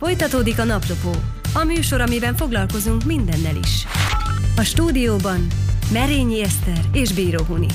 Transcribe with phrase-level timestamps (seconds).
[0.00, 1.10] Folytatódik a naplopó,
[1.54, 3.86] a műsor, amiben foglalkozunk mindennel is.
[4.56, 5.46] A stúdióban
[5.92, 7.66] Merényi Eszter és Bíró Huni.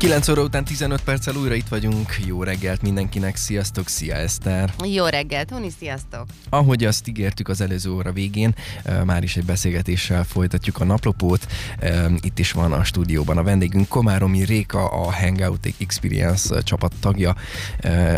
[0.00, 2.16] 9 óra után 15 perccel újra itt vagyunk.
[2.26, 4.72] Jó reggelt mindenkinek, sziasztok, szia Eszter!
[4.84, 6.26] Jó reggelt, Huni, sziasztok!
[6.48, 8.54] Ahogy azt ígértük az előző óra végén,
[9.04, 11.46] már is egy beszélgetéssel folytatjuk a naplopót.
[12.20, 17.36] Itt is van a stúdióban a vendégünk Komáromi Réka, a Hangout Experience csapat tagja,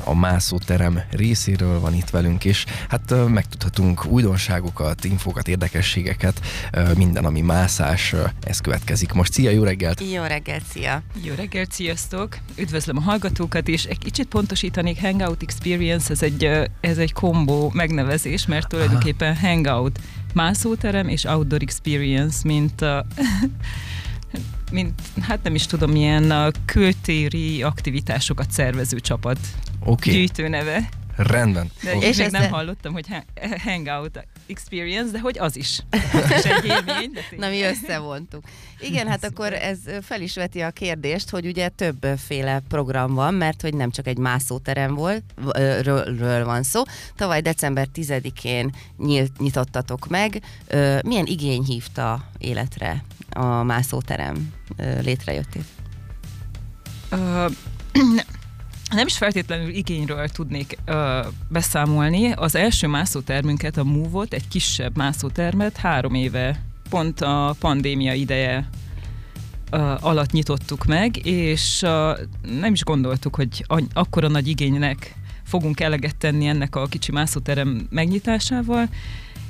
[0.04, 6.40] a mászóterem részéről van itt velünk, és hát megtudhatunk újdonságokat, infokat, érdekességeket,
[6.96, 9.12] minden, ami mászás, ez következik.
[9.12, 10.02] Most szia, jó reggelt!
[10.12, 11.02] Jó reggelt, szia!
[11.22, 11.70] Jó reggelt!
[11.72, 12.38] Sziasztok!
[12.56, 16.48] Üdvözlöm a hallgatókat, és egy kicsit pontosítanék Hangout Experience, ez egy,
[16.80, 19.46] ez egy kombó megnevezés, mert tulajdonképpen Aha.
[19.46, 19.98] Hangout
[20.34, 23.06] mászóterem és Outdoor Experience, mint a,
[24.72, 29.38] mint, hát nem is tudom, milyen a kültéri aktivitásokat szervező csapat
[29.84, 30.12] okay.
[30.12, 30.88] gyűjtőneve.
[31.16, 31.70] Rendben.
[31.82, 32.08] De okay.
[32.08, 33.06] és még nem hallottam, hogy
[33.64, 35.80] hangout experience, de hogy az is.
[36.22, 37.12] Az is egy élmény.
[37.12, 38.44] De Na, mi összevontuk.
[38.80, 43.60] Igen, hát akkor ez fel is veti a kérdést, hogy ugye többféle program van, mert
[43.60, 45.22] hogy nem csak egy mászóterem volt,
[45.82, 46.82] ről, ről van szó.
[47.16, 50.42] Tavaly december 10-én nyílt, nyitottatok meg.
[51.04, 54.52] Milyen igény hívta életre a mászóterem
[55.02, 55.64] létrejöttét?
[57.12, 57.50] Uh,
[58.94, 62.32] nem is feltétlenül igényről tudnék ö, beszámolni.
[62.32, 68.68] Az első mászótermünket, a Move-ot, egy kisebb mászótermet három éve, pont a pandémia ideje
[69.70, 72.12] ö, alatt nyitottuk meg, és ö,
[72.60, 78.88] nem is gondoltuk, hogy akkora nagy igénynek fogunk eleget tenni ennek a kicsi mászóterem megnyitásával,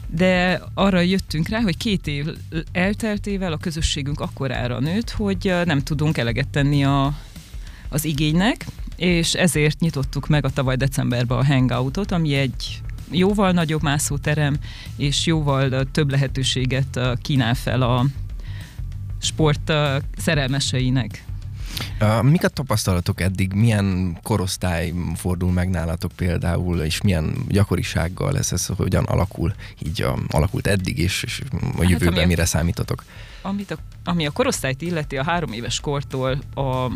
[0.06, 2.26] de arra jöttünk rá, hogy két év
[2.72, 7.16] elteltével a közösségünk akkorára nőtt, hogy nem tudunk eleget tenni a,
[7.88, 8.64] az igénynek,
[8.96, 14.58] és ezért nyitottuk meg a tavaly decemberben a Hangoutot, ami egy jóval nagyobb mászóterem,
[14.96, 18.06] és jóval több lehetőséget kínál fel a
[19.20, 19.72] sport
[20.16, 21.25] szerelmeseinek.
[22.22, 23.52] Mik a tapasztalatok eddig?
[23.52, 30.19] Milyen korosztály fordul meg nálatok például, és milyen gyakorisággal ez, ez hogyan alakul, így a,
[30.28, 33.04] alakult eddig, és, és a hát, jövőben hát, mire számítotok?
[33.42, 36.91] Amit a, ami a korosztályt illeti, a három éves kortól a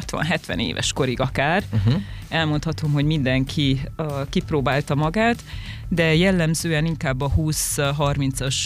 [0.00, 1.62] 60-70 éves korig akár.
[1.72, 2.02] Uh-huh.
[2.28, 5.44] Elmondhatom, hogy mindenki uh, kipróbálta magát,
[5.88, 8.56] de jellemzően inkább a 20-30-as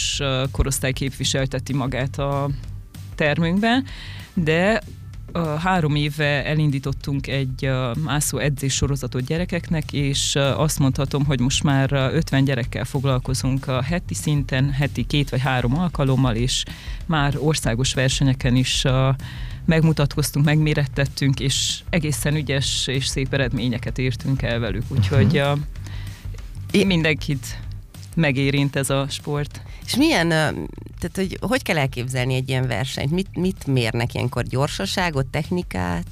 [0.51, 2.49] korosztály képviselteti magát a
[3.15, 3.85] termünkben,
[4.33, 4.81] de
[5.33, 11.39] uh, három éve elindítottunk egy uh, mászó edzés sorozatot gyerekeknek, és uh, azt mondhatom, hogy
[11.39, 16.63] most már 50 gyerekkel foglalkozunk a heti szinten, heti két vagy három alkalommal, és
[17.05, 18.85] már országos versenyeken is
[19.65, 25.59] megmutatkoztunk, megmérettettünk, és egészen ügyes és szép eredményeket értünk el velük, úgyhogy uh-huh.
[26.81, 27.59] a, mindenkit
[28.15, 29.61] megérint ez a sport.
[29.85, 33.11] És milyen, tehát hogy, hogy kell elképzelni egy ilyen versenyt?
[33.11, 34.43] Mit, mit mérnek ilyenkor?
[34.43, 36.07] Gyorsaságot, technikát?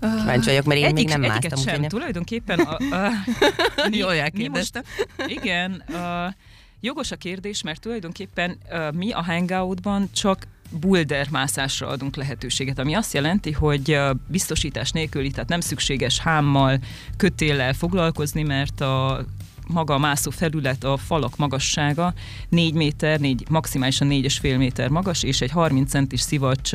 [0.00, 1.58] Kíváncsi vagyok, mert én Egyik, még nem másztam.
[1.58, 1.82] sem.
[1.82, 3.10] Úgy Tulajdonképpen a, a,
[3.90, 4.82] mi, Jól elkérdeztem.
[5.26, 6.34] Igen, a,
[6.80, 10.46] jogos a kérdés, mert tulajdonképpen a, mi a Hangoutban csak
[10.80, 16.78] boulder mászásra adunk lehetőséget, ami azt jelenti, hogy biztosítás nélküli, tehát nem szükséges hámmal,
[17.16, 19.24] kötéllel foglalkozni, mert a
[19.72, 22.14] maga a mászó felület, a falak magassága
[22.48, 26.70] 4 méter, 4, maximálisan 4,5 méter magas, és egy 30 centis szivacs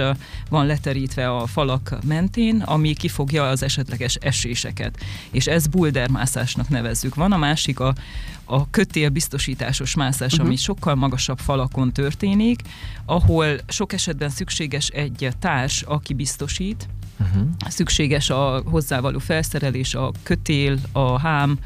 [0.50, 4.98] van leterítve a falak mentén, ami kifogja az esetleges eséseket.
[5.32, 7.16] És ez bouldermászásnak nevezzük.
[7.16, 7.94] Van a másik a,
[8.46, 10.48] a kötél biztosításos mászás, uh-huh.
[10.48, 12.62] ami sokkal magasabb falakon történik,
[13.06, 16.88] ahol sok esetben szükséges egy társ, aki biztosít,
[17.20, 17.48] uh-huh.
[17.68, 21.60] szükséges a hozzávaló felszerelés, a kötél, a hám,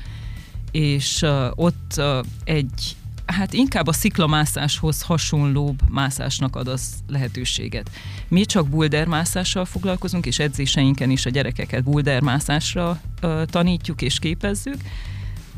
[0.71, 2.01] és ott
[2.43, 2.95] egy
[3.25, 7.89] hát inkább a sziklamászáshoz hasonlóbb mászásnak ad az lehetőséget.
[8.27, 14.77] Mi csak buldermászással foglalkozunk, és edzéseinken is a gyerekeket buldermászásra uh, tanítjuk és képezzük,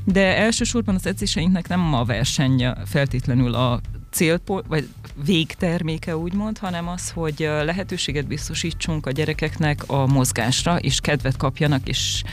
[0.06, 3.80] de elsősorban az edzéseinknek nem a verseny feltétlenül a
[4.12, 4.88] célpont, vagy
[5.25, 12.24] végterméke úgymond, hanem az, hogy lehetőséget biztosítsunk a gyerekeknek a mozgásra, és kedvet kapjanak, és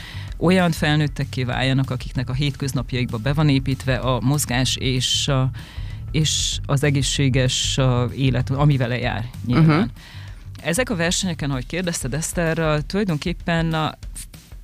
[0.41, 5.49] olyan felnőttekké váljanak, akiknek a hétköznapjaikba be van építve a mozgás és, a,
[6.11, 7.79] és az egészséges
[8.15, 9.79] élet, ami vele jár nyilván.
[9.79, 9.91] Uh-huh.
[10.63, 13.93] Ezek a versenyeken, ahogy kérdezted Eszter, tulajdonképpen a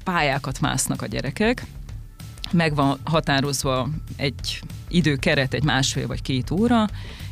[0.04, 1.66] pályákat másznak a gyerekek,
[2.52, 6.86] meg van határozva egy időkeret, egy másfél vagy két óra,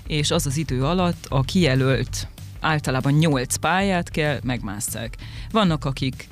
[0.08, 2.28] és az az idő alatt a kijelölt
[2.60, 5.18] általában nyolc pályát kell megmásszák.
[5.52, 6.28] Vannak, akik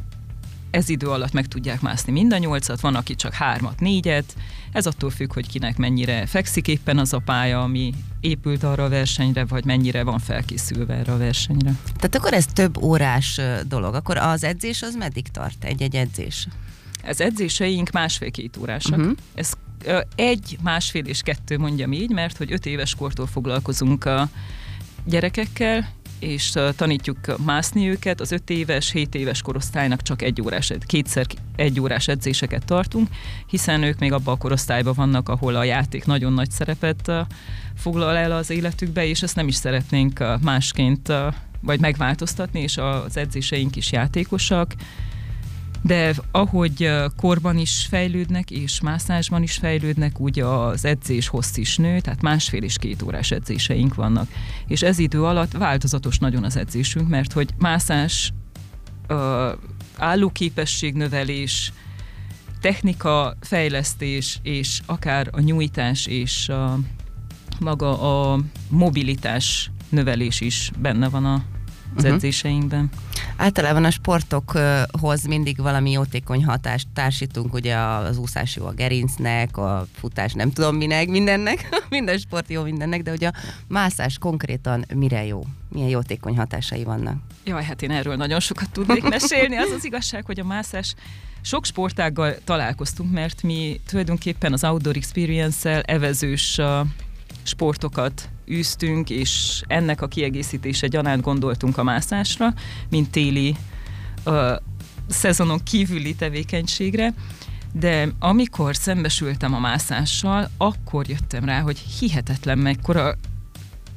[0.74, 4.36] ez idő alatt meg tudják mászni mind a nyolcat, van, aki csak hármat, négyet,
[4.72, 8.90] ez attól függ, hogy kinek mennyire fekszik éppen az a pálya, ami épült arra a
[8.90, 11.72] versenyre, vagy mennyire van felkészülve erre a versenyre.
[11.96, 13.94] Tehát akkor ez több órás dolog.
[13.94, 16.48] Akkor az edzés az meddig tart, egy-egy edzés?
[17.02, 18.98] Ez edzéseink másfél-két órásak.
[18.98, 19.16] Uh-huh.
[19.36, 19.54] Ez
[20.16, 24.30] egy, másfél és kettő mondjam így, mert hogy öt éves kortól foglalkozunk a
[25.06, 25.90] gyerekekkel,
[26.24, 28.22] és tanítjuk mászni őket.
[28.22, 31.26] Az 5 éves, 7 éves korosztálynak csak egy órás, kétszer
[31.56, 33.08] egy órás edzéseket tartunk,
[33.48, 37.12] hiszen ők még abban a korosztályban vannak, ahol a játék nagyon nagy szerepet
[37.76, 41.14] foglal el az életükbe, és ezt nem is szeretnénk másként
[41.62, 44.74] vagy megváltoztatni, és az edzéseink is játékosak,
[45.84, 52.00] de ahogy korban is fejlődnek, és mászásban is fejlődnek, úgy az edzés hossz is nő,
[52.00, 54.28] tehát másfél és két órás edzéseink vannak.
[54.68, 58.34] És ez idő alatt változatos nagyon az edzésünk, mert hogy mászás,
[59.98, 61.74] állóképességnövelés,
[62.62, 66.80] technika fejlesztés, és akár a nyújtás és a,
[67.60, 68.00] maga
[68.32, 68.40] a
[68.70, 71.44] mobilitás növelés is benne van a,
[71.96, 72.14] az uh-huh.
[72.14, 72.90] edzéseinkben.
[73.38, 79.86] Általában a sportokhoz mindig valami jótékony hatást társítunk, ugye az úszás jó a gerincnek, a
[79.94, 83.34] futás nem tudom minek, mindennek, minden sport jó mindennek, de ugye a
[83.68, 85.44] mászás konkrétan mire jó?
[85.70, 87.16] Milyen jótékony hatásai vannak?
[87.46, 89.56] Jaj, hát én erről nagyon sokat tudnék mesélni.
[89.56, 90.96] Az az igazság, hogy a mászás
[91.42, 96.60] sok sportággal találkoztunk, mert mi tulajdonképpen az Outdoor Experience-el evezős
[97.44, 102.54] sportokat űztünk, és ennek a kiegészítése gyanánt gondoltunk a mászásra,
[102.90, 103.56] mint téli
[104.26, 104.52] uh,
[105.08, 107.14] szezonon kívüli tevékenységre,
[107.74, 113.16] de amikor szembesültem a mászással, akkor jöttem rá, hogy hihetetlen mekkora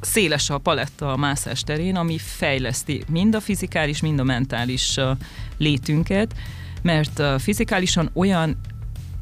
[0.00, 4.98] széles a paletta a mászás terén, ami fejleszti mind a fizikális, mind a mentális
[5.56, 6.34] létünket,
[6.82, 8.56] mert fizikálisan olyan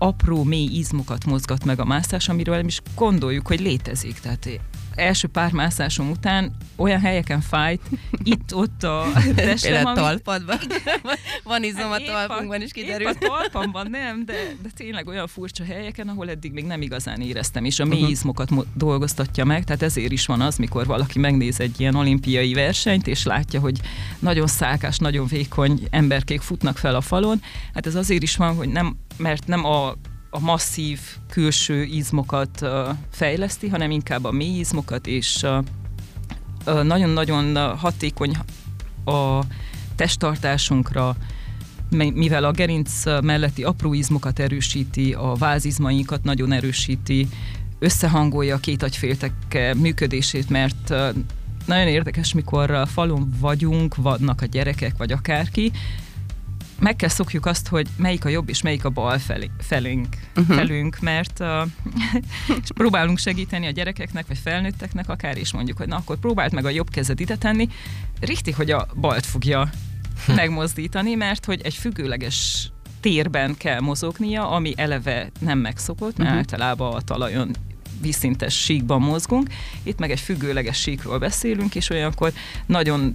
[0.04, 4.20] apró, mély izmokat mozgat meg a mászás, amiről nem is gondoljuk, hogy létezik.
[4.20, 4.48] Tehát
[4.94, 7.80] első pár mászásom után olyan helyeken fájt,
[8.34, 9.94] itt-ott a testem, ami...
[9.94, 10.58] talpadban.
[11.44, 13.14] Van izom hát a talpunkban is kiderült.
[13.14, 17.20] Épp a talpamban nem, de, de tényleg olyan furcsa helyeken, ahol eddig még nem igazán
[17.20, 18.10] éreztem, és a mély uh-huh.
[18.10, 23.06] izmokat dolgoztatja meg, tehát ezért is van az, mikor valaki megnéz egy ilyen olimpiai versenyt,
[23.06, 23.80] és látja, hogy
[24.18, 27.42] nagyon szálkás, nagyon vékony emberkék futnak fel a falon.
[27.74, 29.94] Hát ez azért is van, hogy nem, mert nem a
[30.34, 32.66] a masszív külső izmokat
[33.10, 35.46] fejleszti, hanem inkább a mély izmokat, és
[36.64, 38.36] nagyon-nagyon hatékony
[39.04, 39.40] a
[39.96, 41.16] testtartásunkra,
[41.90, 47.28] mivel a gerinc melletti apró izmokat erősíti, a vázizmainkat nagyon erősíti,
[47.78, 49.32] összehangolja a két agyféltek
[49.76, 50.94] működését, mert
[51.66, 55.72] nagyon érdekes, mikor falon vagyunk, vannak a gyerekek, vagy akárki,
[56.84, 60.56] meg kell szokjuk azt, hogy melyik a jobb és melyik a bal felé, felénk, uh-huh.
[60.56, 61.46] felünk, mert uh,
[62.62, 66.64] és próbálunk segíteni a gyerekeknek, vagy felnőtteknek akár, is mondjuk, hogy na akkor próbáld meg
[66.64, 67.68] a jobb kezed ide tenni,
[68.20, 69.70] Richtig, hogy a balt fogja
[70.26, 70.32] hm.
[70.32, 72.68] megmozdítani, mert hogy egy függőleges
[73.00, 76.36] térben kell mozognia, ami eleve nem megszokott, mert uh-huh.
[76.36, 77.50] általában a talajon
[78.00, 79.48] vízszintes síkban mozgunk.
[79.82, 82.32] Itt meg egy függőleges síkról beszélünk, és olyankor
[82.66, 83.12] nagyon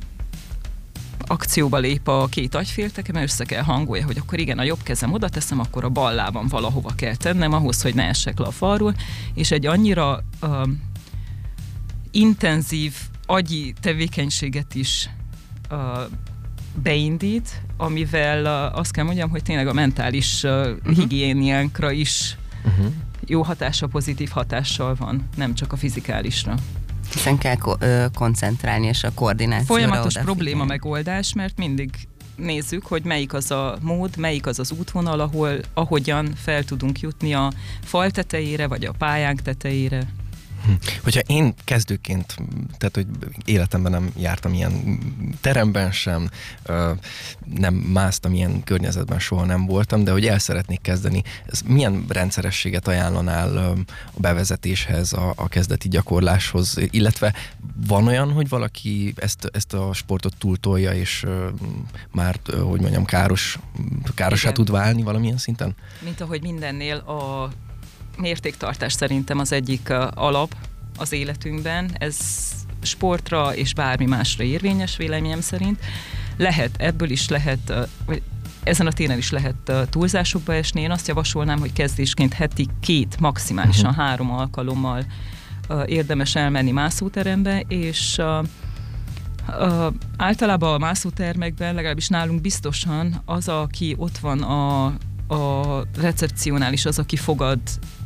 [1.29, 5.13] akcióba lép a két agyfélteke, mert össze kell hangolja, hogy akkor igen, a jobb kezem
[5.13, 8.51] oda teszem, akkor a bal lábam valahova kell tennem, ahhoz, hogy ne essek le a
[8.51, 8.95] falról,
[9.33, 10.67] és egy annyira uh,
[12.11, 12.95] intenzív
[13.25, 15.09] agyi tevékenységet is
[15.71, 15.77] uh,
[16.83, 20.95] beindít, amivel uh, azt kell mondjam, hogy tényleg a mentális uh, uh-huh.
[20.95, 22.93] higiéniánkra is uh-huh.
[23.25, 26.55] jó hatása, pozitív hatással van, nem csak a fizikálisra.
[27.13, 31.89] Hiszen kell ko- ö, koncentrálni, és a koordinációra Folyamatos probléma megoldás, mert mindig
[32.35, 37.33] nézzük, hogy melyik az a mód, melyik az az útvonal, ahol ahogyan fel tudunk jutni
[37.33, 37.51] a
[37.83, 40.07] fal tetejére, vagy a pályánk tetejére.
[41.03, 42.35] Hogyha én kezdőként,
[42.77, 43.07] tehát hogy
[43.45, 44.99] életemben nem jártam ilyen
[45.41, 46.29] teremben sem,
[47.55, 52.87] nem másztam ilyen környezetben, soha nem voltam, de hogy el szeretnék kezdeni, ez milyen rendszerességet
[52.87, 53.73] ajánlanál a
[54.21, 57.33] bevezetéshez, a, a kezdeti gyakorláshoz, illetve
[57.87, 61.25] van olyan, hogy valaki ezt, ezt a sportot túltolja, és
[62.11, 63.59] már, hogy mondjam, káros,
[64.15, 65.75] károsá tud válni valamilyen szinten?
[66.03, 67.49] Mint ahogy mindennél a
[68.19, 70.55] mértéktartás szerintem az egyik alap
[70.97, 71.91] az életünkben.
[71.97, 72.17] Ez
[72.81, 75.79] sportra és bármi másra érvényes véleményem szerint.
[76.37, 77.73] Lehet, ebből is lehet,
[78.05, 78.21] vagy
[78.63, 80.81] ezen a téren is lehet túlzásokba esni.
[80.81, 84.05] Én azt javasolnám, hogy kezdésként heti két, maximálisan uh-huh.
[84.05, 85.05] három alkalommal
[85.85, 88.21] érdemes elmenni mászóterembe, és
[89.59, 94.85] Uh, általában a mászótermekben, legalábbis nálunk biztosan az, aki ott van a,
[95.27, 97.59] a recepcionál is, az, aki fogad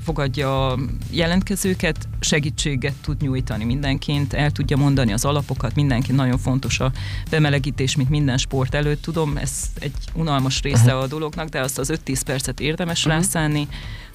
[0.04, 0.80] fogadja a
[1.10, 6.92] jelentkezőket, segítséget tud nyújtani mindenként, el tudja mondani az alapokat, mindenki nagyon fontos a
[7.30, 9.02] bemelegítés, mint minden sport előtt.
[9.02, 13.22] Tudom, ez egy unalmas része a dolognak, de azt az 5-10 percet érdemes uh-huh.
[13.22, 13.68] rászállni,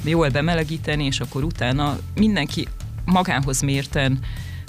[0.05, 2.69] jól bemelegíteni, és akkor utána mindenki
[3.05, 4.19] magához mérten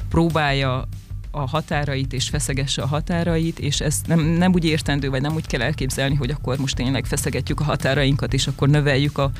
[0.09, 0.87] próbálja
[1.31, 5.47] a határait, és feszegesse a határait, és ez nem, nem úgy értendő, vagy nem úgy
[5.47, 9.31] kell elképzelni, hogy akkor most tényleg feszegetjük a határainkat, és akkor növeljük a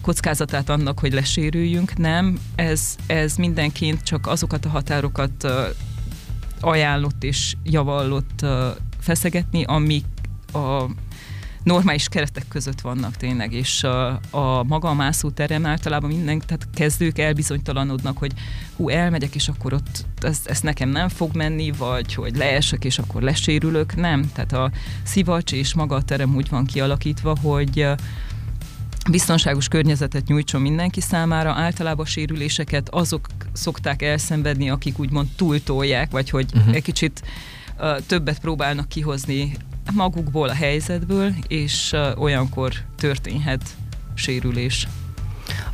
[0.00, 1.96] kockázatát annak, hogy lesérüljünk.
[1.96, 5.46] Nem, ez, ez mindenként csak azokat a határokat
[6.60, 8.46] ajánlott és javallott
[9.00, 10.04] feszegetni, amik
[10.52, 10.84] a
[11.68, 17.18] normális keretek között vannak tényleg, és a, a maga a mászóterem általában minden, tehát kezdők
[17.18, 18.32] elbizonytalanodnak, hogy
[18.76, 22.98] hú, elmegyek, és akkor ott ez, ez nekem nem fog menni, vagy hogy leesek, és
[22.98, 23.96] akkor lesérülök.
[23.96, 24.70] Nem, tehát a
[25.02, 27.86] szivacs és maga a terem úgy van kialakítva, hogy
[29.10, 31.52] biztonságos környezetet nyújtson mindenki számára.
[31.52, 36.74] Általában a sérüléseket azok szokták elszenvedni, akik úgymond túltolják, vagy hogy uh-huh.
[36.74, 37.22] egy kicsit
[37.78, 39.56] uh, többet próbálnak kihozni
[39.92, 43.62] magukból, a helyzetből, és olyankor történhet
[44.14, 44.88] sérülés.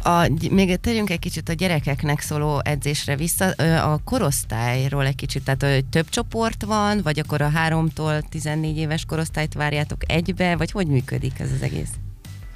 [0.03, 3.51] A, még tegyünk egy kicsit a gyerekeknek szóló edzésre vissza.
[3.93, 9.05] A korosztályról egy kicsit, tehát hogy több csoport van, vagy akkor a 3-tól 14 éves
[9.05, 11.91] korosztályt várjátok egybe, vagy hogy működik ez az egész?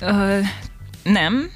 [0.01, 0.47] Uh,
[1.03, 1.51] nem,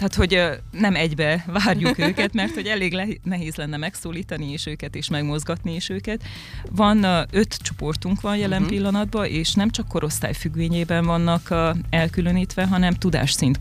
[0.00, 5.08] tehát, hogy nem egybe várjuk őket, mert hogy elég nehéz lenne megszólítani és őket, és
[5.08, 6.22] megmozgatni is őket.
[6.70, 8.76] Van öt csoportunk van jelen uh-huh.
[8.76, 11.54] pillanatban, és nem csak korosztály függvényében vannak
[11.90, 13.60] elkülönítve, hanem tudásszint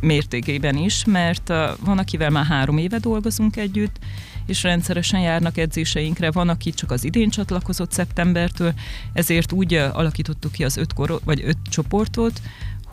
[0.00, 1.48] mértékében is, mert
[1.80, 3.98] van, akivel már három éve dolgozunk együtt,
[4.46, 6.30] és rendszeresen járnak edzéseinkre.
[6.30, 8.72] Van, aki csak az idén csatlakozott szeptembertől,
[9.12, 12.40] ezért úgy alakítottuk ki az öt, kor- vagy öt csoportot,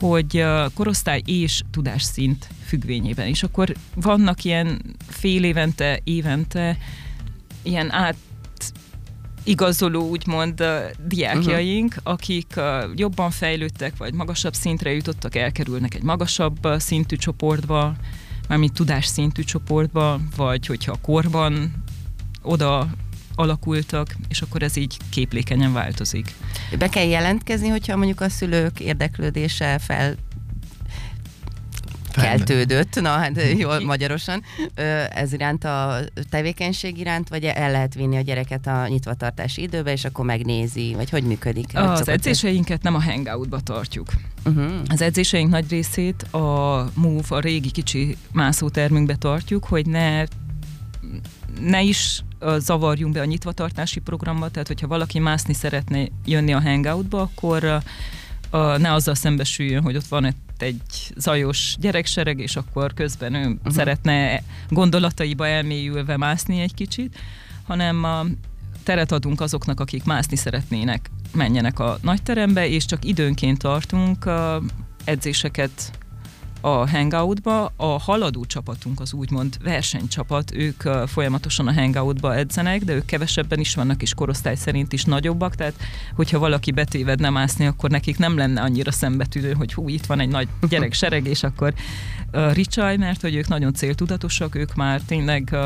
[0.00, 3.26] hogy korosztály és tudásszint függvényében.
[3.26, 6.78] És akkor vannak ilyen fél évente, évente
[7.62, 8.16] ilyen át
[9.44, 10.64] igazoló, úgymond
[11.06, 12.12] diákjaink, uh-huh.
[12.12, 12.54] akik
[12.94, 17.94] jobban fejlődtek, vagy magasabb szintre jutottak, elkerülnek egy magasabb szintű csoportba,
[18.48, 21.72] mármint tudásszintű csoportba, vagy hogyha korban
[22.42, 22.88] oda
[23.40, 26.34] alakultak, és akkor ez így képlékenyen változik.
[26.78, 30.16] Be kell jelentkezni, hogyha mondjuk a szülők érdeklődése fel
[32.12, 34.42] keltődött, na hát jól magyarosan,
[35.10, 35.98] ez iránt a
[36.30, 41.10] tevékenység iránt, vagy el lehet vinni a gyereket a nyitvatartási időbe, és akkor megnézi, vagy
[41.10, 41.70] hogy működik?
[41.74, 44.08] Az edzéseinket nem a hangoutba tartjuk.
[44.44, 44.72] Uh-huh.
[44.88, 50.24] Az edzéseink nagy részét a Move, a régi kicsi mászótermünkbe tartjuk, hogy ne
[51.60, 52.22] ne is
[52.58, 57.82] zavarjunk be a nyitvatartási programba, tehát hogyha valaki mászni szeretne jönni a hangoutba, akkor
[58.78, 63.72] ne azzal szembesüljön, hogy ott van egy zajos gyereksereg, és akkor közben ő uh-huh.
[63.72, 67.18] szeretne gondolataiba elmélyülve mászni egy kicsit,
[67.66, 68.24] hanem a
[68.82, 74.30] teret adunk azoknak, akik mászni szeretnének, menjenek a nagyterembe, és csak időnként tartunk
[75.04, 75.98] edzéseket
[76.60, 77.72] a Hangoutba.
[77.76, 83.74] A haladó csapatunk az úgymond versenycsapat, ők folyamatosan a Hangoutba edzenek, de ők kevesebben is
[83.74, 85.74] vannak, és korosztály szerint is nagyobbak, tehát
[86.14, 90.28] hogyha valaki betévedne mászni, akkor nekik nem lenne annyira szembetűnő, hogy hú, itt van egy
[90.28, 91.74] nagy gyerek sereg, és akkor
[92.32, 95.60] uh, ricsaj, mert hogy ők nagyon céltudatosak, ők már tényleg uh,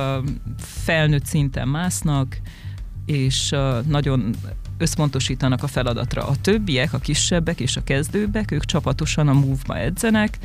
[0.59, 2.41] felnőtt szinten másznak,
[3.07, 4.35] és uh, nagyon
[4.79, 6.27] összpontosítanak a feladatra.
[6.27, 10.39] A többiek, a kisebbek és a kezdőbbek, ők csapatosan a Move-ba edzenek,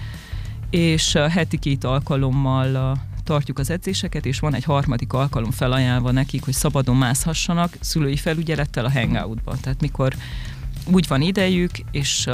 [0.70, 6.54] és heti két alkalommal tartjuk az edzéseket, és van egy harmadik alkalom felajánlva nekik, hogy
[6.54, 9.56] szabadon mászhassanak szülői felügyelettel a hangoutba.
[9.62, 10.16] Tehát mikor
[10.92, 12.30] úgy van idejük, és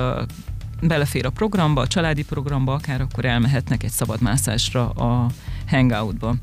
[0.81, 5.29] belefér a programba, a családi programba, akár akkor elmehetnek egy szabadmászásra a
[5.67, 6.35] hangoutba.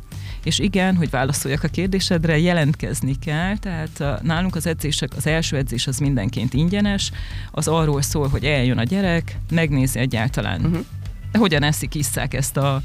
[0.44, 5.86] És igen, hogy válaszoljak a kérdésedre, jelentkezni kell, tehát nálunk az edzések, az első edzés
[5.86, 7.10] az mindenként ingyenes,
[7.50, 10.84] az arról szól, hogy eljön a gyerek, megnézi egyáltalán uh-huh
[11.32, 12.82] hogyan eszik, isszák ezt a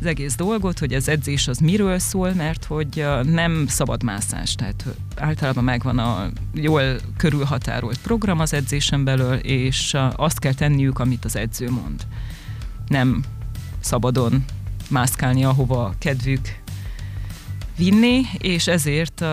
[0.00, 4.84] az egész dolgot, hogy az edzés az miről szól, mert hogy nem szabad mászás, tehát
[5.16, 11.36] általában megvan a jól körülhatárolt program az edzésen belül, és azt kell tenniük, amit az
[11.36, 12.06] edző mond.
[12.88, 13.24] Nem
[13.80, 14.44] szabadon
[14.90, 16.60] mászkálni, ahova kedvük
[17.76, 19.24] vinni, és ezért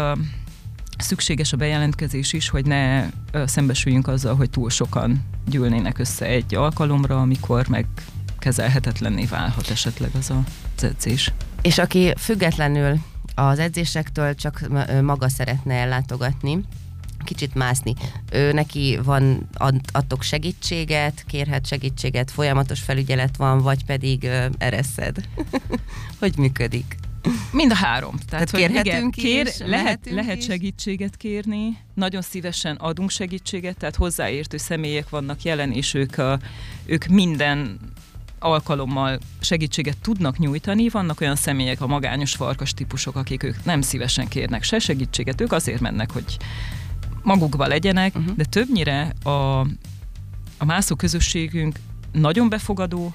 [0.97, 3.09] szükséges a bejelentkezés is, hogy ne
[3.45, 7.85] szembesüljünk azzal, hogy túl sokan gyűlnének össze egy alkalomra, amikor meg
[8.45, 10.29] kezelhetetlenné válhat esetleg az
[10.75, 11.33] az edzés.
[11.61, 12.97] És aki függetlenül
[13.35, 14.67] az edzésektől csak
[15.01, 16.59] maga szeretne ellátogatni,
[17.23, 17.93] kicsit mászni.
[18.31, 25.29] Ő neki van, ad, adtok segítséget, kérhet segítséget, folyamatos felügyelet van, vagy pedig ö, ereszed.
[26.19, 26.95] hogy működik?
[27.51, 28.15] Mind a három.
[28.29, 30.45] Tehát, hogy kérhetünk kér, is, lehet, lehet is.
[30.45, 36.39] segítséget kérni, nagyon szívesen adunk segítséget, tehát hozzáértő személyek vannak jelen, és ők, a,
[36.85, 37.79] ők minden
[38.39, 40.89] alkalommal segítséget tudnak nyújtani.
[40.89, 45.51] Vannak olyan személyek, a magányos farkas típusok, akik ők nem szívesen kérnek se segítséget, ők
[45.51, 46.37] azért mennek, hogy
[47.23, 48.35] magukba legyenek, Uh-huh.
[48.35, 49.59] de többnyire a,
[50.57, 51.79] a mászó közösségünk
[52.11, 53.13] nagyon befogadó,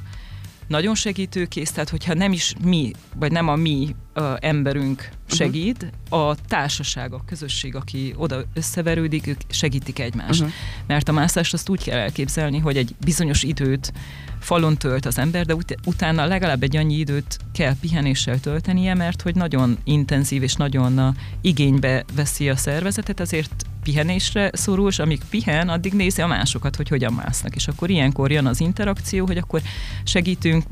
[0.70, 6.34] nagyon segítőkész, tehát hogyha nem is mi, vagy nem a mi uh, emberünk segít, a
[6.34, 10.40] társaság, a közösség, aki oda összeverődik, ők segítik egymást.
[10.40, 10.54] Uh-huh.
[10.86, 13.92] Mert a mászást azt úgy kell elképzelni, hogy egy bizonyos időt
[14.40, 19.22] falon tölt az ember, de ut- utána legalább egy annyi időt kell pihenéssel töltenie, mert
[19.22, 25.20] hogy nagyon intenzív és nagyon uh, igénybe veszi a szervezetet, ezért pihenésre szorul, és amíg
[25.30, 27.54] pihen, addig nézi a másokat, hogy hogyan másznak.
[27.54, 29.60] És akkor ilyenkor jön az interakció, hogy akkor
[30.04, 30.64] segítünk,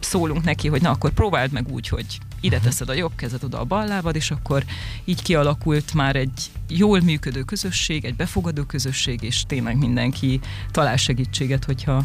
[0.00, 3.60] szólunk neki, hogy na akkor próbáld meg úgy, hogy ide teszed a jobb kezed, oda
[3.60, 4.64] a bal lábad, és akkor
[5.04, 11.64] így kialakult már egy jól működő közösség, egy befogadó közösség, és tényleg mindenki talál segítséget,
[11.64, 12.04] hogyha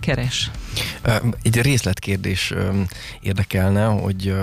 [0.00, 0.50] keres.
[1.42, 2.52] Egy részletkérdés
[3.20, 4.34] érdekelne, hogy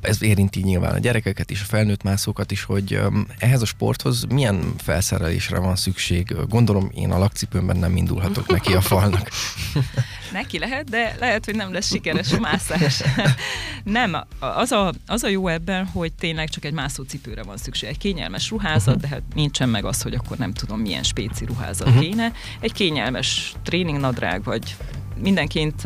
[0.00, 3.00] ez érinti nyilván a gyerekeket is, a felnőtt mászókat is, hogy
[3.38, 6.36] ehhez a sporthoz milyen felszerelésre van szükség.
[6.48, 9.30] Gondolom én a lakcipőmben nem indulhatok neki a falnak.
[10.32, 13.02] Neki lehet, de lehet, hogy nem lesz sikeres a mászás.
[13.84, 17.88] nem, az a, az a jó ebben, hogy tényleg csak egy mászócipőre van szükség.
[17.88, 21.88] Egy kényelmes ruházat, de hát nincsen meg az, hogy akkor nem tudom, milyen spéci ruházat
[21.88, 21.98] Mhm.
[21.98, 22.32] kéne.
[22.60, 24.76] Egy kényelmes tréningnadrág, vagy
[25.22, 25.82] mindenként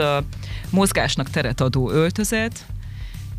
[0.71, 2.67] mozgásnak teret adó öltözet,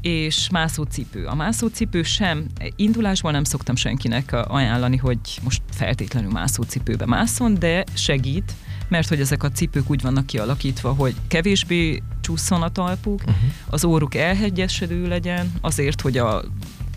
[0.01, 1.25] és mászócipő.
[1.25, 8.53] A mászócipő sem, indulásból nem szoktam senkinek ajánlani, hogy most feltétlenül mászócipőbe mászon, de segít,
[8.87, 13.35] mert hogy ezek a cipők úgy vannak kialakítva, hogy kevésbé csúszson a talpuk, Uh-huh.
[13.67, 16.43] az óruk elhegyesedő legyen, azért, hogy a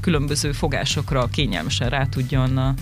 [0.01, 2.75] különböző fogásokra kényelmesen rá tudjon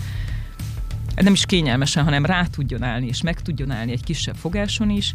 [1.15, 5.13] nem is kényelmesen, hanem rá tudjon állni, és meg tudjon állni egy kisebb fogáson is.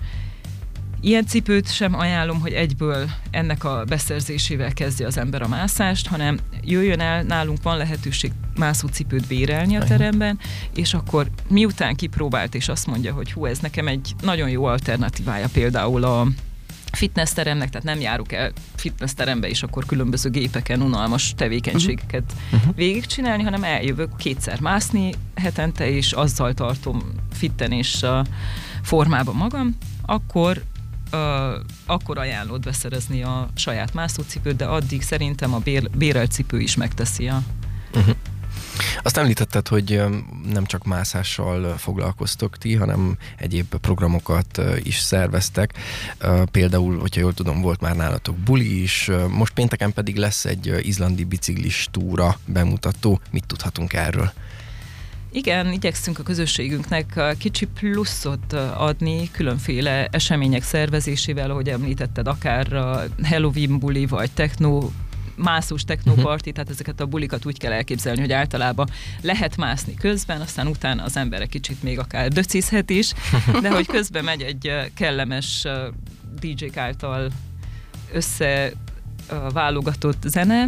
[1.01, 6.39] Ilyen cipőt sem ajánlom, hogy egyből ennek a beszerzésével kezdje az ember a mászást, hanem
[6.65, 10.39] jöjjön el, nálunk van lehetőség mászócipőt bérelni a teremben,
[10.75, 15.49] és akkor miután kipróbált, és azt mondja, hogy hú, ez nekem egy nagyon jó alternatívája
[15.53, 16.27] például a
[16.93, 22.75] fitness teremnek, tehát nem járok el fitness terembe, és akkor különböző gépeken unalmas tevékenységeket uh-huh.
[22.75, 28.27] végigcsinálni, hanem eljövök kétszer mászni hetente, és azzal tartom fitten és uh,
[28.83, 30.63] formában magam, akkor
[31.87, 37.29] akkor ajánlott beszerezni a saját mászócipőt, de addig szerintem a bér, bérelt cipő is megteszi
[37.29, 37.42] a
[37.94, 38.16] Uh-huh.
[39.02, 40.02] Azt említetted, hogy
[40.52, 45.72] nem csak mászással foglalkoztok ti, hanem egyéb programokat is szerveztek.
[46.50, 51.24] Például, hogyha jól tudom, volt már nálatok buli is, most pénteken pedig lesz egy izlandi
[51.24, 53.20] biciklis túra bemutató.
[53.31, 54.33] Mit tudhatunk erről?
[55.33, 63.79] Igen, igyekszünk a közösségünknek kicsi pluszot adni különféle események szervezésével, ahogy említetted, akár uh, Halloween
[63.79, 64.91] buli, vagy techno
[65.35, 68.89] mászós technoparti, tehát ezeket a bulikat úgy kell elképzelni, hogy általában
[69.21, 73.12] lehet mászni közben, aztán utána az ember egy kicsit még akár döcizhet is,
[73.62, 75.67] de hogy közben megy egy kellemes
[76.41, 77.31] DJ-k által
[78.12, 78.73] össze
[79.31, 80.67] uh, válogatott zene,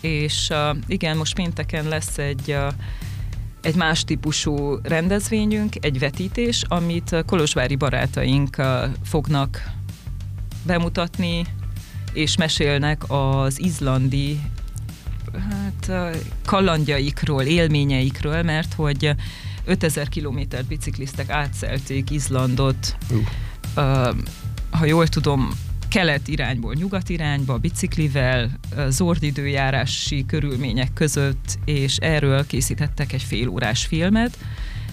[0.00, 0.52] és
[0.86, 2.56] igen, most pénteken lesz egy
[3.66, 8.66] egy más típusú rendezvényünk, egy vetítés, amit uh, kolozsvári barátaink uh,
[9.04, 9.70] fognak
[10.66, 11.46] bemutatni,
[12.12, 14.40] és mesélnek az izlandi
[15.32, 19.16] hát, uh, kalandjaikról, élményeikről, mert hogy uh,
[19.64, 22.96] 5000 kilométert bicikliztek, átszelték Izlandot,
[23.76, 24.08] uh,
[24.70, 25.50] ha jól tudom,
[25.96, 28.50] kelet irányból nyugat irányba, biciklivel,
[28.88, 34.38] zord időjárási körülmények között, és erről készítettek egy félórás filmet.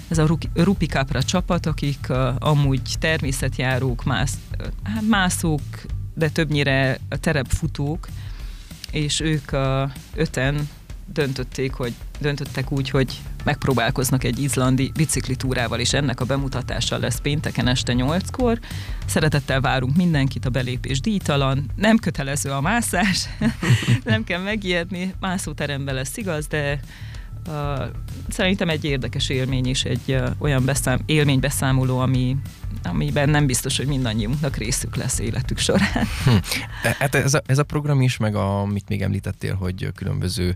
[0.07, 4.37] Ez a Rupi Capra csapat, akik amúgy természetjárók, mász,
[4.83, 5.61] hát mászók,
[6.13, 8.07] de többnyire terepfutók,
[8.91, 9.51] és ők
[10.15, 10.69] öten
[11.05, 17.67] döntötték, hogy döntöttek úgy, hogy megpróbálkoznak egy izlandi biciklitúrával, és ennek a bemutatása lesz pénteken
[17.67, 18.59] este 8-kor.
[19.05, 23.29] Szeretettel várunk mindenkit, a belépés díjtalan, nem kötelező a mászás,
[24.03, 26.79] nem kell megijedni, mászóteremben lesz igaz, de
[27.47, 27.53] uh,
[28.29, 32.37] szerintem egy érdekes élmény és egy uh, olyan beszám, élménybeszámoló, ami
[32.83, 36.07] amiben nem biztos, hogy mindannyiunknak részük lesz életük során.
[36.23, 36.35] Hm.
[36.81, 40.55] Hát ez a, ez a program is, meg a, amit még említettél, hogy különböző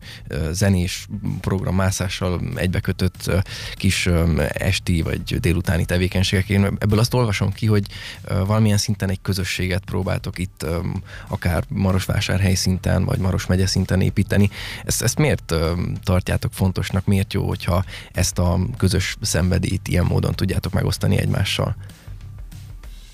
[0.51, 1.07] zenés
[1.41, 3.31] programmászással egybekötött
[3.73, 4.09] kis
[4.47, 6.49] esti vagy délutáni tevékenységek.
[6.49, 7.87] Én ebből azt olvasom ki, hogy
[8.45, 10.65] valamilyen szinten egy közösséget próbáltok itt
[11.27, 14.49] akár Marosvásárhely szinten, vagy Maros megye szinten építeni.
[14.83, 15.53] Ezt, ezt miért
[16.03, 21.75] tartjátok fontosnak, miért jó, hogyha ezt a közös szenvedélyt ilyen módon tudjátok megosztani egymással?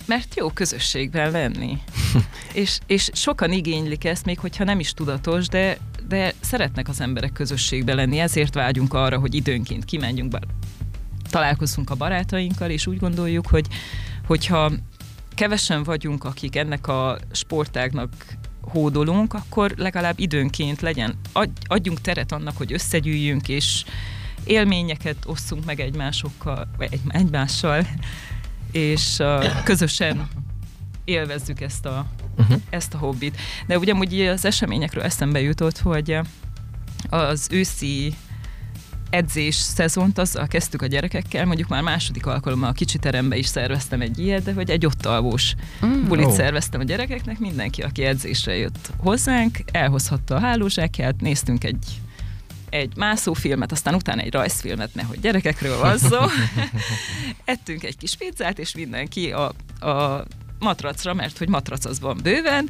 [0.05, 1.77] Mert jó közösségben lenni.
[2.53, 7.31] és, és sokan igénylik ezt, még hogyha nem is tudatos, de, de szeretnek az emberek
[7.31, 8.19] közösségben lenni.
[8.19, 10.43] Ezért vágyunk arra, hogy időnként kimenjünk, bár
[11.29, 13.67] találkozunk a barátainkkal, és úgy gondoljuk, hogy
[14.27, 14.71] hogyha
[15.35, 18.13] kevesen vagyunk, akik ennek a sportágnak
[18.61, 21.19] hódolunk, akkor legalább időnként legyen,
[21.63, 23.83] adjunk teret annak, hogy összegyűjjünk, és
[24.43, 27.87] élményeket osszunk meg egymásokkal, vagy egy, egymással,
[28.73, 30.27] és uh, közösen
[31.05, 32.05] élvezzük ezt a,
[32.37, 32.61] uh-huh.
[32.69, 33.37] ezt a hobbit.
[33.67, 36.19] De ugyanúgy az eseményekről eszembe jutott, hogy
[37.09, 38.15] az őszi
[39.09, 44.01] edzés szezont azzal kezdtük a gyerekekkel, mondjuk már második alkalommal a kicsi terembe is szerveztem
[44.01, 45.55] egy ilyet, de hogy egy ott alvós
[45.85, 46.07] mm.
[46.07, 46.33] bulit oh.
[46.33, 52.01] szerveztem a gyerekeknek, mindenki, aki edzésre jött hozzánk, elhozhatta a hálózsákját, néztünk egy
[52.73, 56.17] egy mászófilmet, aztán utána egy rajzfilmet, nehogy gyerekekről van szó.
[57.45, 59.45] Ettünk egy kis pizzát, és mindenki a,
[59.87, 60.25] a
[60.59, 62.69] matracra, mert hogy matrac az van bőven,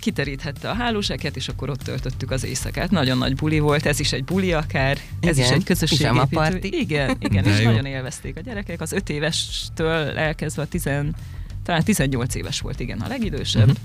[0.00, 2.90] kiteríthette a hálóseket, és akkor ott töltöttük az éjszakát.
[2.90, 6.58] Nagyon nagy buli volt, ez is egy buli akár, ez igen, is egy közösségépítő.
[6.60, 7.70] Igen, igen, és jó.
[7.70, 8.80] nagyon élvezték a gyerekek.
[8.80, 11.14] Az öt évestől elkezdve a tizen,
[11.62, 13.68] talán 18 éves volt, igen, a legidősebb.
[13.68, 13.78] Uh-huh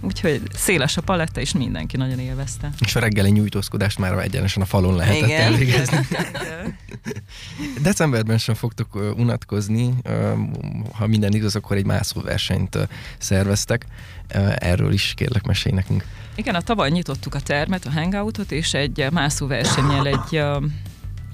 [0.00, 2.70] Úgyhogy széles a paletta, és mindenki nagyon élvezte.
[2.80, 5.40] És a reggeli nyújtózkodást már egyenesen a falon lehetett Igen.
[5.40, 5.98] elvégezni.
[7.82, 9.94] Decemberben sem fogtok unatkozni,
[10.92, 12.78] ha minden igaz, akkor egy mászóversenyt
[13.18, 13.86] szerveztek.
[14.54, 16.04] Erről is kérlek mesélj nekünk.
[16.34, 20.42] Igen, a tavaly nyitottuk a termet, a hangoutot, és egy mászóversennyel, egy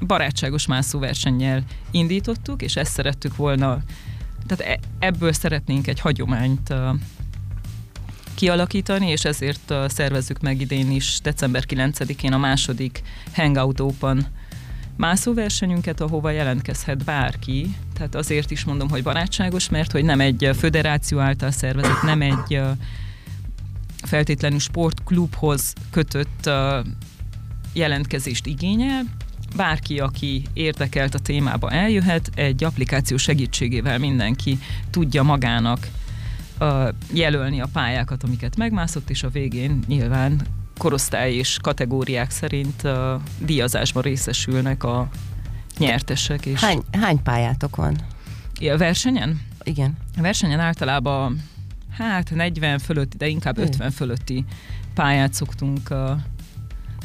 [0.06, 3.83] barátságos mászóversennyel indítottuk, és ezt szerettük volna,
[4.46, 6.74] tehát e, ebből szeretnénk egy hagyományt
[8.40, 13.03] kialakítani, és ezért szervezzük meg idén is december 9-én a második
[13.35, 14.26] Hangout Open
[14.96, 17.76] mászóversenyünket, ahova jelentkezhet bárki.
[17.94, 22.61] Tehát azért is mondom, hogy barátságos, mert hogy nem egy föderáció által szervezett, nem egy
[24.03, 26.50] feltétlenül sportklubhoz kötött
[27.72, 29.03] jelentkezést igényel.
[29.57, 34.59] Bárki, aki érdekelt a témába eljöhet, egy applikáció segítségével mindenki
[34.90, 35.88] tudja magának
[37.12, 40.40] jelölni a pályákat, amiket megmászott, és a végén nyilván
[40.79, 45.09] korosztály és kategóriák szerint a díjazásban részesülnek a
[45.79, 46.46] nyertesek.
[46.46, 47.96] És hány, hány pályátok van?
[48.73, 49.40] A versenyen?
[49.62, 49.96] Igen.
[50.16, 51.42] A versenyen általában
[51.90, 54.44] hát 40 fölötti, de inkább 50 fölötti
[54.94, 55.94] pályát szoktunk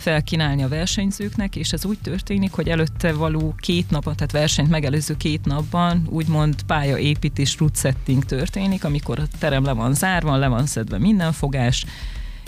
[0.06, 5.18] felkínálni a versenyzőknek, és ez úgy történik, hogy előtte való két nap, tehát versenyt megelőző
[5.18, 10.65] két napban úgymond pályaépítés, route setting történik, amikor a terem le van zárva, le van
[10.65, 11.86] szedve minden fogás,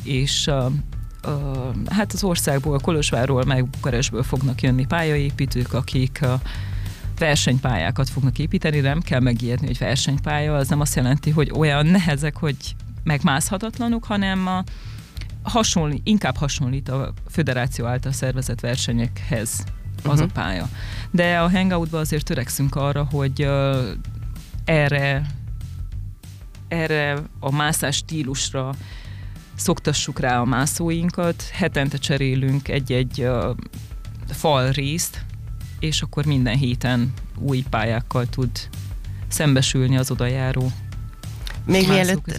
[0.03, 0.65] és uh,
[1.25, 6.31] uh, hát az országból, Kolozsvárról, meg Bukarestből fognak jönni pályaépítők, akik uh,
[7.19, 12.37] versenypályákat fognak építeni, nem kell megijedni, hogy versenypálya, az nem azt jelenti, hogy olyan nehezek,
[12.37, 14.63] hogy megmászhatatlanok, hanem a
[15.49, 19.63] hasonlít, inkább hasonlít a föderáció által szervezett versenyekhez
[19.97, 20.19] az uh-huh.
[20.19, 20.33] a mhm.
[20.33, 20.69] pálya.
[21.11, 23.87] De a hangoutban azért törekszünk arra, hogy uh,
[24.65, 25.25] erre
[26.67, 28.73] erre a mászás stílusra
[29.55, 33.55] szoktassuk rá a mászóinkat, hetente cserélünk egy-egy uh,
[34.27, 35.25] fal részt,
[35.79, 38.49] és akkor minden héten új pályákkal tud
[39.27, 40.71] szembesülni az odajáró
[41.65, 42.37] Még mielőtt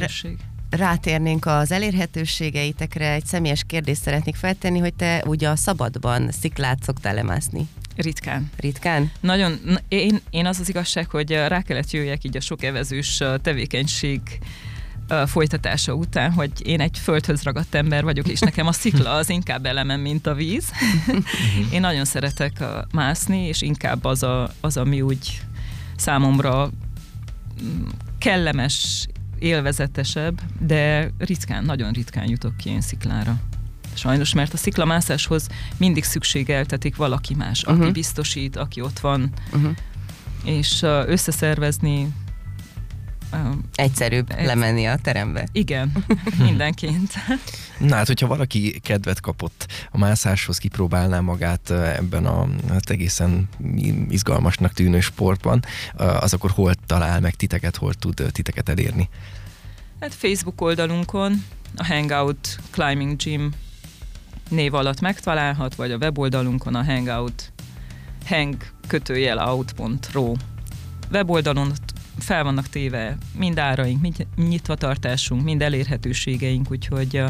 [0.70, 7.14] rátérnénk az elérhetőségeitekre, egy személyes kérdést szeretnék feltenni, hogy te ugye a szabadban sziklát szoktál
[7.14, 7.68] lemászni?
[7.96, 8.50] Ritkán.
[8.56, 9.10] Ritkán?
[9.20, 14.20] Nagyon, én, én az az igazság, hogy rá kellett jöjjek így a sok evezős tevékenység
[15.26, 19.66] folytatása után, hogy én egy földhöz ragadt ember vagyok, és nekem a szikla az inkább
[19.66, 20.70] elemem, mint a víz.
[21.72, 25.40] én nagyon szeretek mászni, és inkább az, a, az ami úgy
[25.96, 26.70] számomra
[27.62, 27.86] mm,
[28.18, 29.06] kellemes
[29.38, 33.40] élvezetesebb, de ritkán, nagyon ritkán jutok ki én sziklára.
[33.94, 37.80] Sajnos, mert a sziklamászáshoz mindig szükségeltetik valaki más, uh-huh.
[37.80, 39.70] aki biztosít, aki ott van, uh-huh.
[40.44, 42.08] és összeszervezni
[43.74, 45.48] Egyszerűbb Egy- lemenni a terembe.
[45.52, 45.92] Igen,
[46.46, 47.12] mindenként.
[47.78, 53.48] Na hát, hogyha valaki kedvet kapott a mászáshoz, kipróbálná magát ebben a hát egészen
[54.08, 55.64] izgalmasnak tűnő sportban,
[55.96, 59.08] az akkor hol talál meg titeket, hol tud titeket elérni?
[60.00, 61.44] Hát Facebook oldalunkon
[61.76, 63.52] a Hangout Climbing Gym
[64.48, 67.52] név alatt megtalálhat, vagy a weboldalunkon a Hangout
[68.26, 70.34] hang kötőjel out.ro
[71.12, 71.72] weboldalon
[72.18, 77.22] fel vannak téve mind áraink, mind nyitva tartásunk, mind elérhetőségeink, úgyhogy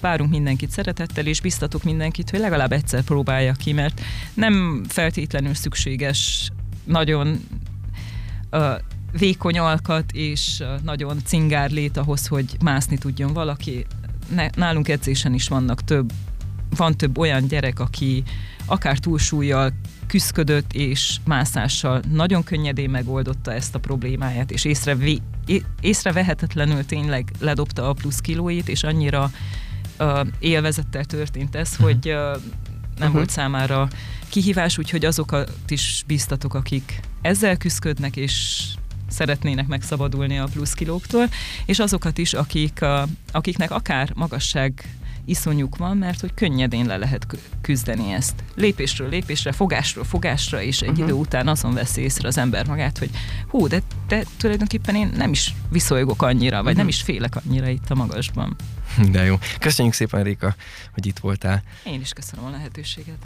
[0.00, 4.00] várunk mindenkit szeretettel, és biztatok mindenkit, hogy legalább egyszer próbálja ki, mert
[4.34, 6.50] nem feltétlenül szükséges
[6.84, 7.40] nagyon
[8.52, 8.72] uh,
[9.18, 13.86] vékony alkat és uh, nagyon cingár lét ahhoz, hogy mászni tudjon valaki.
[14.34, 16.12] Ne, nálunk edzésen is vannak több,
[16.76, 18.22] van több olyan gyerek, aki
[18.66, 19.72] akár túlsúlyjal
[20.06, 27.88] küzdködött, és mászással nagyon könnyedén megoldotta ezt a problémáját, és észrevé, é- észrevehetetlenül tényleg ledobta
[27.88, 29.30] a plusz kilóit, és annyira
[29.98, 32.14] uh, élvezettel történt ez, hogy uh,
[32.98, 33.12] nem Mhm.
[33.16, 33.88] volt számára
[34.28, 38.62] kihívás, úgyhogy azokat is biztatok, akik ezzel küzdködnek, és
[39.08, 41.28] szeretnének megszabadulni a plusz kilóktól,
[41.66, 47.26] és azokat is, akik, uh, akiknek akár magasság iszonyuk van, mert hogy könnyedén le lehet
[47.26, 48.44] kü- küzdeni ezt.
[48.54, 51.02] Lépésről lépésre, fogásról fogásra, és egy Mhm.
[51.02, 53.10] idő után azon veszi észre az ember magát, hogy
[53.48, 56.94] hú, de, de tulajdonképpen én nem is viszolygok annyira, vagy nem Mhm.
[56.94, 58.56] is félek annyira itt a magasban.
[59.12, 59.36] De jó.
[59.58, 60.54] Köszönjük szépen, Réka,
[60.92, 61.62] hogy itt voltál.
[61.84, 63.16] Én is köszönöm a lehetőséget.